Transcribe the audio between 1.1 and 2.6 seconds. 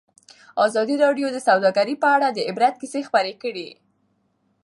د سوداګري په اړه د